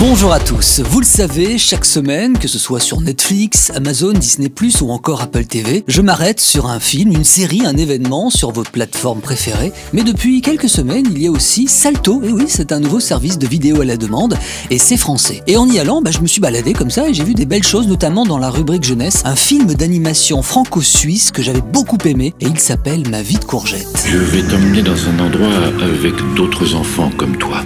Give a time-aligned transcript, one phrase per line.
[0.00, 0.80] Bonjour à tous.
[0.80, 5.44] Vous le savez, chaque semaine, que ce soit sur Netflix, Amazon, Disney+, ou encore Apple
[5.44, 9.72] TV, je m'arrête sur un film, une série, un événement sur votre plateforme préférée.
[9.92, 12.20] Mais depuis quelques semaines, il y a aussi Salto.
[12.24, 14.36] Et oui, c'est un nouveau service de vidéo à la demande,
[14.70, 15.42] et c'est français.
[15.46, 17.46] Et en y allant, bah, je me suis baladé comme ça et j'ai vu des
[17.46, 22.34] belles choses, notamment dans la rubrique jeunesse, un film d'animation franco-suisse que j'avais beaucoup aimé,
[22.40, 23.86] et il s'appelle Ma vie de courgette.
[24.06, 25.48] Je vais t'emmener dans un endroit
[25.80, 27.62] avec d'autres enfants comme toi,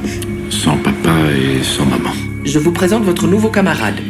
[1.84, 2.12] maman.
[2.44, 4.00] Je vous présente votre nouveau camarade,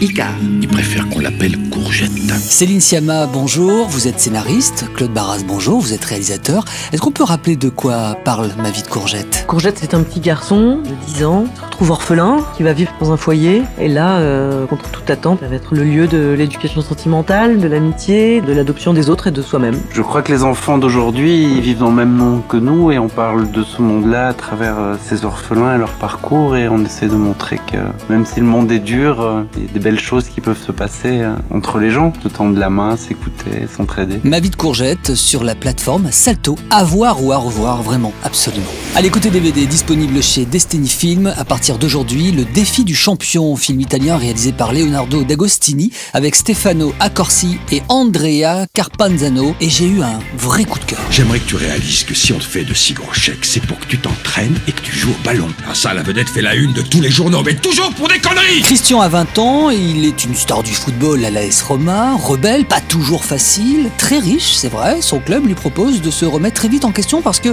[0.00, 0.34] Icar.
[0.60, 2.15] Il préfère qu'on l'appelle Courgette.
[2.34, 4.86] Céline Siama, bonjour, vous êtes scénariste.
[4.94, 6.64] Claude Barras, bonjour, vous êtes réalisateur.
[6.92, 9.44] Est-ce qu'on peut rappeler de quoi parle Ma vie de courgette?
[9.46, 13.12] Courgette, c'est un petit garçon de 10 ans, se retrouve orphelin, qui va vivre dans
[13.12, 13.62] un foyer.
[13.78, 17.68] Et là, euh, contre toute attente, ça va être le lieu de l'éducation sentimentale, de
[17.68, 19.78] l'amitié, de l'adoption des autres et de soi-même.
[19.92, 22.98] Je crois que les enfants d'aujourd'hui ils vivent dans le même monde que nous et
[22.98, 26.84] on parle de ce monde-là à travers euh, ces orphelins et leur parcours et on
[26.84, 27.78] essaie de montrer que
[28.10, 30.60] même si le monde est dur, euh, il y a des belles choses qui peuvent
[30.60, 34.20] se passer euh, entre les gens, se tendre la main, s'écouter, s'entraider.
[34.24, 36.56] Ma vie de courgette sur la plateforme Salto.
[36.70, 38.66] À voir ou à revoir, vraiment, absolument.
[38.94, 42.32] Allez, écoutez DVD disponible chez Destiny Film à partir d'aujourd'hui.
[42.32, 48.66] Le défi du champion, film italien réalisé par Leonardo D'Agostini avec Stefano Accorsi et Andrea
[48.72, 49.54] Carpanzano.
[49.60, 51.00] Et j'ai eu un vrai coup de cœur.
[51.10, 53.78] J'aimerais que tu réalises que si on te fait de si gros chèques, c'est pour
[53.78, 55.48] que tu t'entraînes et que tu joues au ballon.
[55.68, 58.18] Ah ça, la vedette fait la une de tous les journaux, mais toujours pour des
[58.18, 62.64] conneries Christian a 20 ans, il est une star du football à l'AS Roma, rebelle,
[62.64, 65.00] pas toujours facile, très riche, c'est vrai.
[65.00, 67.48] Son club lui propose de se remettre très vite en question parce que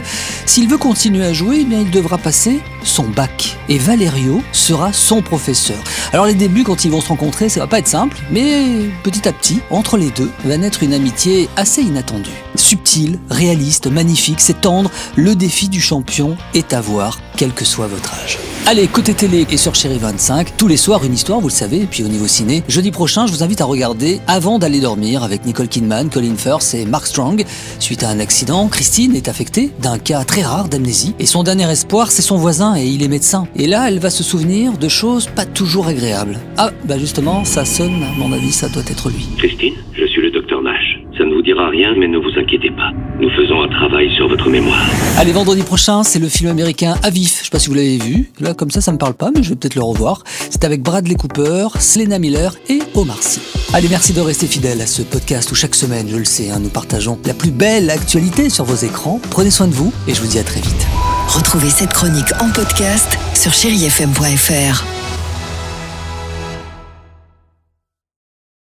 [0.45, 3.57] s'il veut continuer à jouer, eh il devra passer son bac.
[3.69, 5.77] Et Valerio sera son professeur.
[6.11, 9.27] Alors les débuts, quand ils vont se rencontrer, ça va pas être simple, mais petit
[9.27, 12.29] à petit, entre les deux, va naître une amitié assez inattendue.
[12.55, 17.87] Subtile, réaliste, magnifique, c'est tendre, le défi du champion est à voir, quel que soit
[17.87, 18.37] votre âge.
[18.65, 21.81] Allez, côté télé et sur Chéri 25, tous les soirs une histoire, vous le savez,
[21.81, 25.21] et puis au niveau ciné, jeudi prochain, je vous invite à regarder Avant d'aller dormir
[25.21, 27.43] avec Nicole Kidman, Colin Firth et Mark Strong.
[27.79, 31.69] Suite à un accident, Christine est affectée d'un cas très rare d'amnésie et son dernier
[31.69, 33.47] espoir, c'est son voisin et il est médecin.
[33.57, 36.39] Et là, elle va se souvenir de choses pas toujours agréables.
[36.57, 39.27] Ah, bah justement, ça sonne, à mon avis, ça doit être lui.
[39.39, 41.01] Christine, je suis le docteur Nash.
[41.17, 42.91] Ça ne vous dira rien, mais ne vous inquiétez pas.
[43.19, 44.87] Nous faisons un travail sur votre mémoire.
[45.23, 47.39] Allez, vendredi prochain, c'est le film américain Avif.
[47.39, 48.29] Je sais pas si vous l'avez vu.
[48.41, 50.25] Là, comme ça, ça me parle pas, mais je vais peut-être le revoir.
[50.49, 53.39] C'est avec Bradley Cooper, Selena Miller et Omar Sy.
[53.71, 56.59] Allez, merci de rester fidèle à ce podcast où chaque semaine, je le sais, hein,
[56.59, 59.21] nous partageons la plus belle actualité sur vos écrans.
[59.29, 60.87] Prenez soin de vous et je vous dis à très vite.
[61.29, 64.92] Retrouvez cette chronique en podcast sur chérifm.fr.